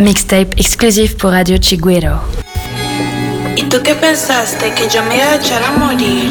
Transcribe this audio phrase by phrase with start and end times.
[0.00, 2.22] Mixtape exclusive pour Radio Chiguero.
[3.54, 4.72] ¿Y tú qué pensaste?
[4.72, 6.30] ¿Que yo me iba a echar a morir?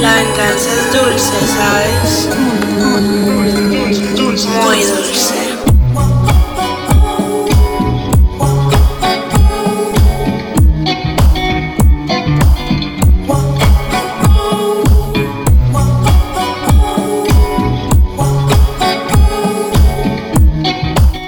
[0.00, 2.28] La venganza es dulce, ¿sabes?
[4.64, 5.45] Muy dulce.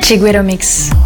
[0.08, 0.97] Chiguero Mix.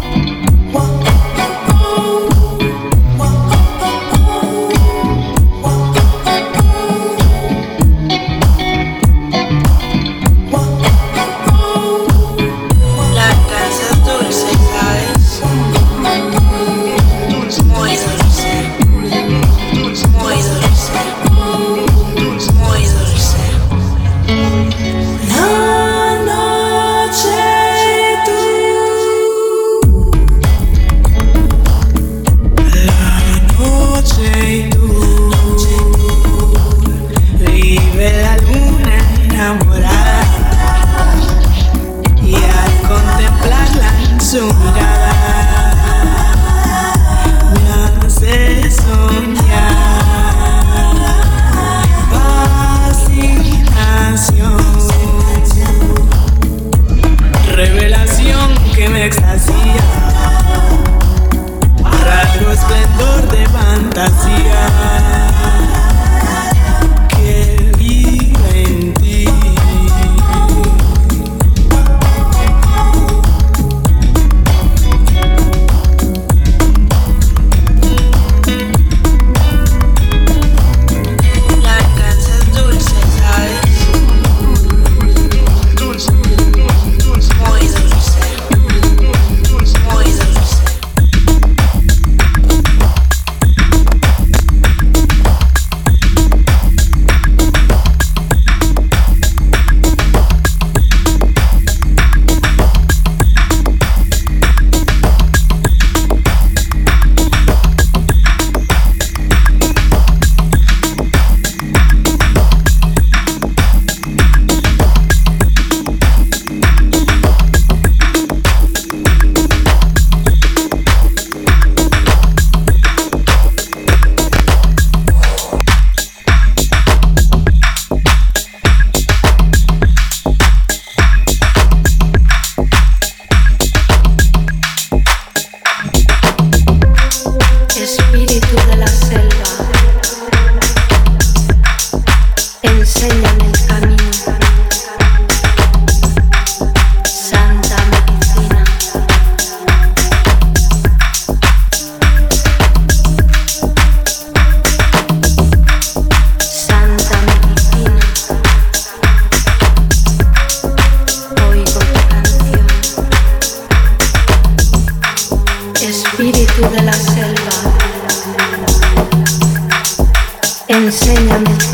[170.93, 171.72] singing.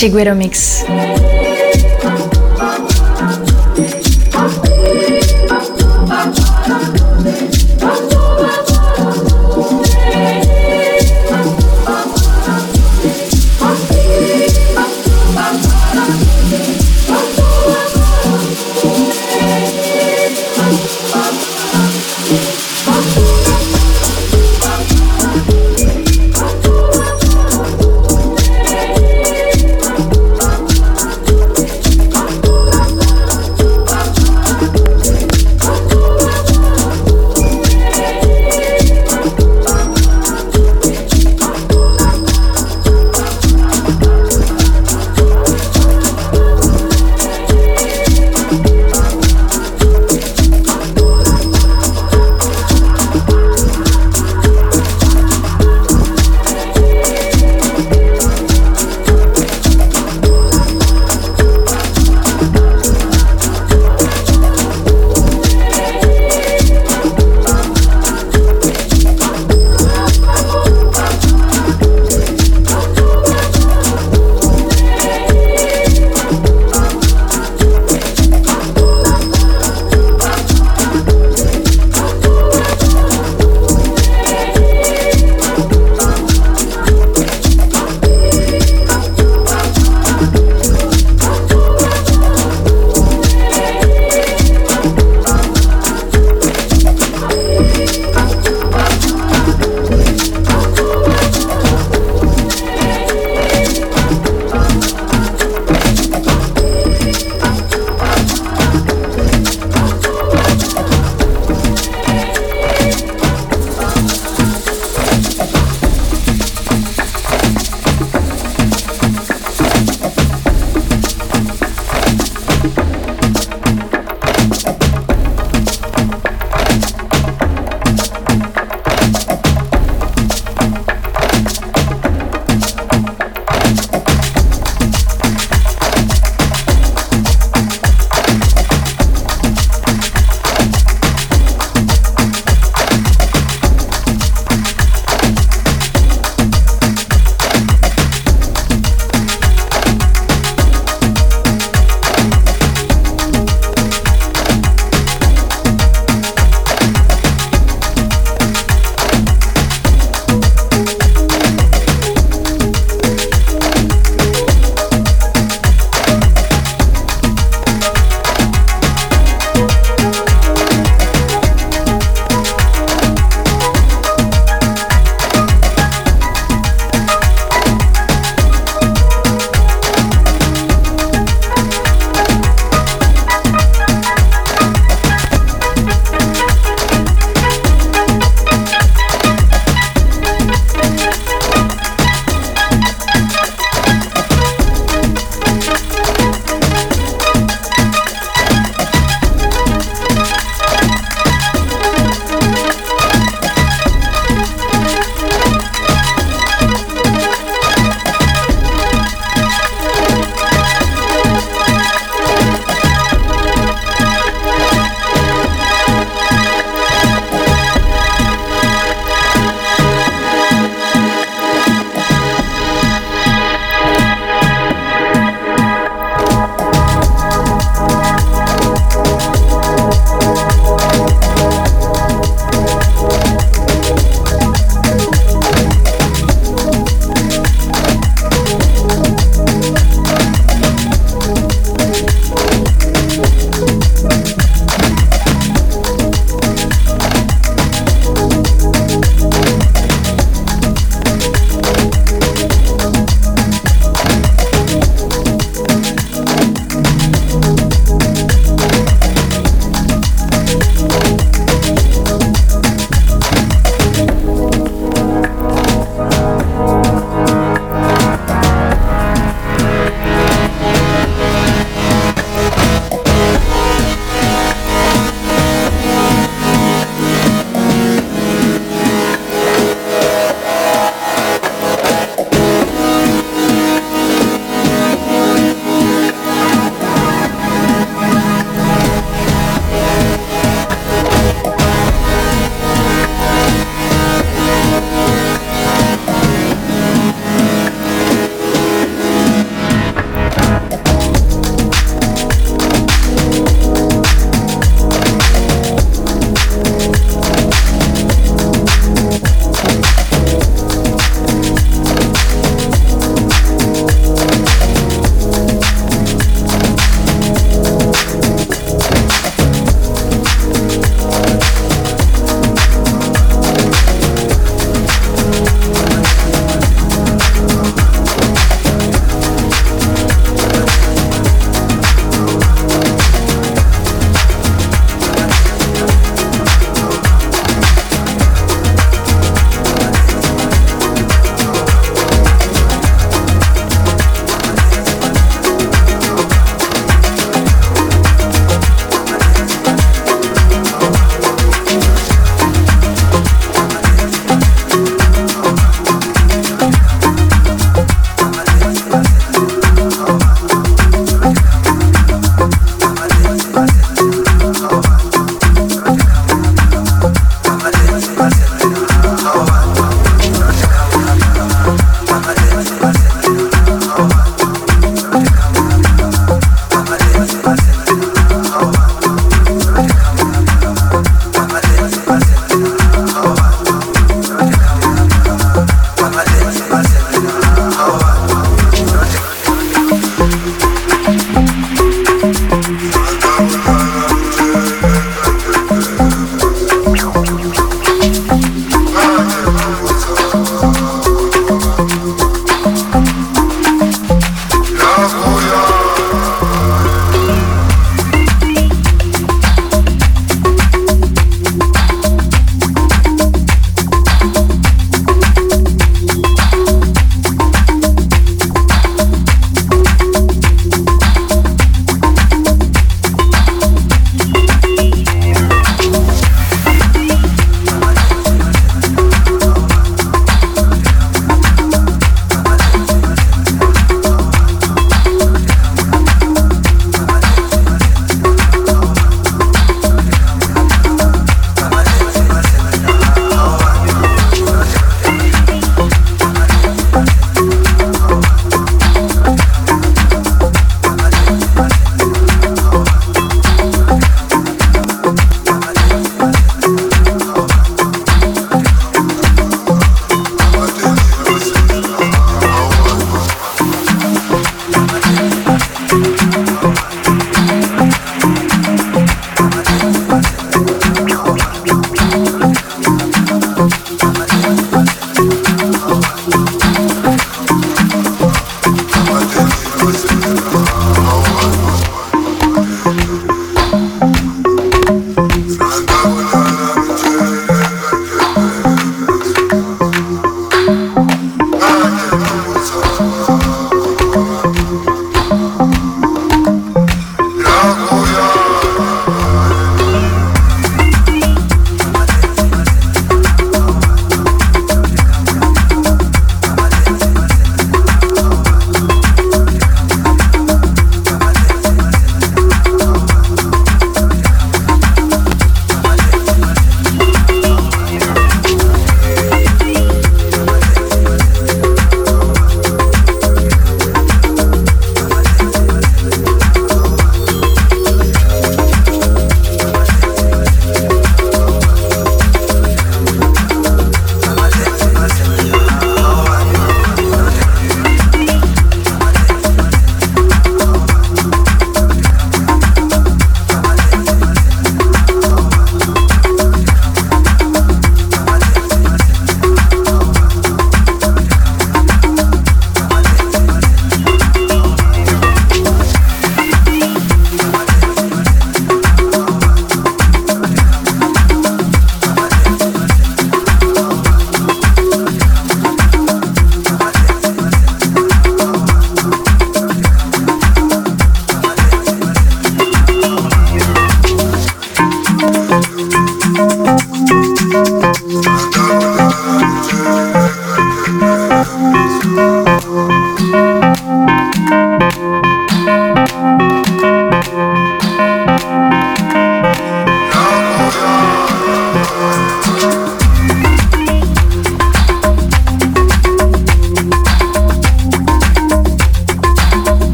[0.00, 0.82] Chiguero Mix.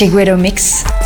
[0.00, 0.99] Shiguero Mix.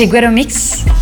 [0.00, 0.99] Chegou o Mix.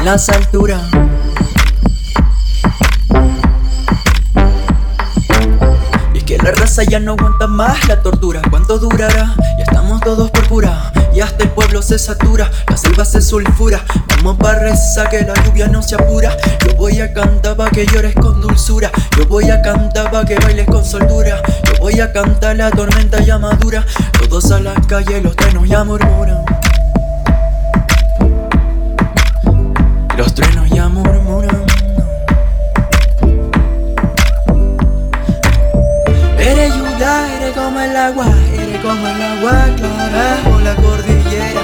[0.00, 0.82] En las alturas.
[6.42, 8.40] La raza ya no aguanta más la tortura.
[8.48, 9.34] ¿Cuánto durará?
[9.58, 10.90] Ya estamos todos por pura.
[11.14, 13.84] Y hasta el pueblo se satura, la selva se sulfura.
[14.16, 16.34] Vamos pa' rezar que la lluvia no se apura.
[16.64, 18.90] Yo voy a cantar pa' que llores con dulzura.
[19.18, 21.42] Yo voy a cantar pa' que bailes con soltura.
[21.64, 23.84] Yo voy a cantar la tormenta ya madura.
[24.18, 26.39] Todos a la calle, los trenos ya murmuran.
[30.20, 31.64] Los trenos ya murmuran.
[36.38, 41.62] Eres Yuya, eres como el agua, eres como el agua clara por la cordillera.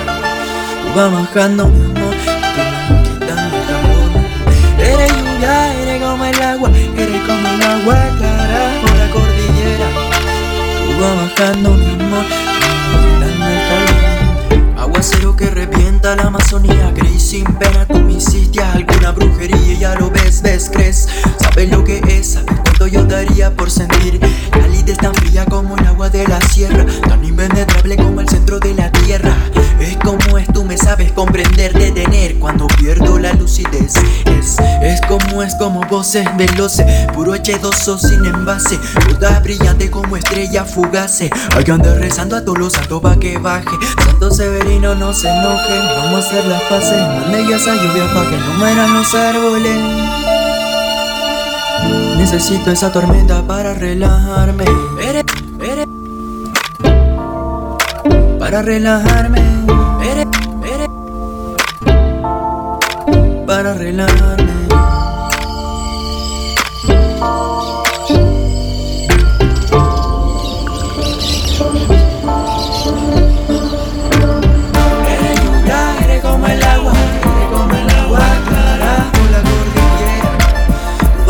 [0.80, 2.14] Tú vas bajando mi amor,
[2.54, 4.10] tú quitando el calor.
[4.78, 9.88] Eres Yuya, eres como el agua, eres como el agua clara por la cordillera.
[10.80, 12.24] Tú vas bajando mi amor,
[15.06, 20.10] Aguacero que revienta la Amazonía, creí sin pena tú me hiciste alguna brujería ya lo
[20.10, 21.06] ves, ves, crees,
[21.38, 24.20] sabes lo que es, sabes cuánto yo daría por sentir
[24.92, 28.74] es tan fría como el agua de la sierra, tan impenetrable como el centro de
[28.74, 29.34] la tierra.
[29.80, 33.94] Es como es, tú me sabes comprender, detener cuando pierdo la lucidez.
[34.26, 40.64] Es, es como es, como voces veloces, puro H2O sin envase, toda brillante como estrella
[40.64, 41.30] fugace.
[41.54, 43.76] Hay que andar rezando a todos los santos pa' que baje.
[44.04, 47.00] Santo Severino, no se enoje, vamos a hacer las paces.
[47.00, 50.25] Mande ya esa lluvia pa' que no mueran los árboles.
[52.16, 54.64] Necesito esa tormenta para relajarme.
[58.38, 59.42] Para relajarme.
[63.46, 64.45] Para relajarme.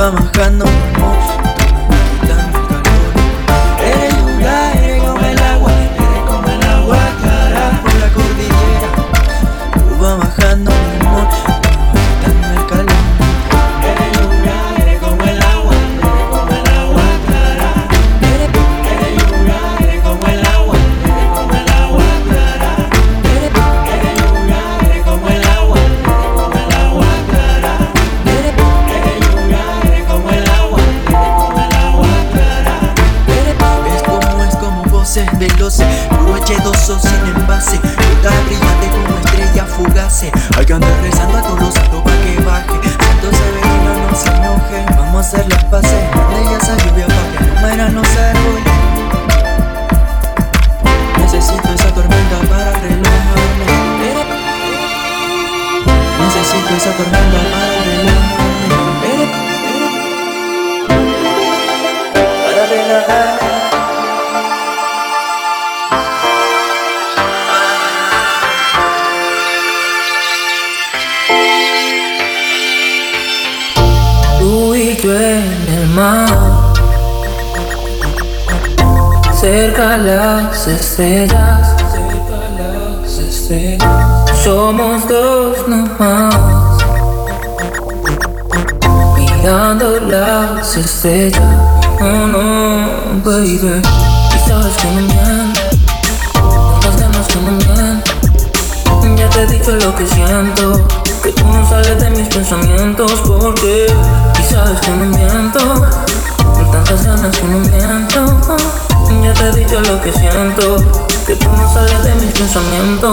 [0.07, 1.16] 他们还能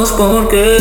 [0.03, 0.77] pensamientos porque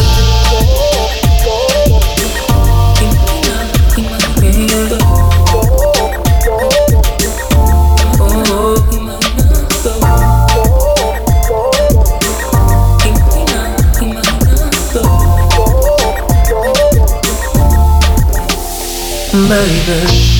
[19.48, 20.31] Baby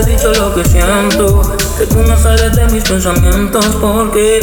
[0.00, 1.42] he dicho lo que siento,
[1.78, 4.40] que tú no sales de mis pensamientos porque.